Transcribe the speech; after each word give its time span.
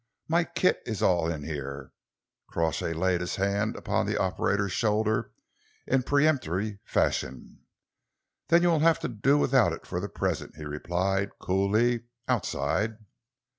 "My 0.27 0.45
kit 0.45 0.81
is 0.83 1.03
all 1.03 1.29
in 1.29 1.43
here." 1.43 1.93
Crawshay 2.47 2.91
laid 2.91 3.21
his 3.21 3.35
hand 3.35 3.75
upon 3.75 4.07
the 4.07 4.17
operator's 4.17 4.71
shoulder 4.71 5.31
in 5.85 6.01
peremptory 6.01 6.79
fashion. 6.83 7.59
"Then 8.47 8.63
you 8.63 8.69
will 8.69 8.79
have 8.79 8.97
to 9.01 9.07
do 9.07 9.37
without 9.37 9.73
it 9.73 9.85
for 9.85 9.99
the 9.99 10.09
present," 10.09 10.55
he 10.55 10.65
replied 10.65 11.37
coolly. 11.39 12.05
"Outside." 12.27 12.97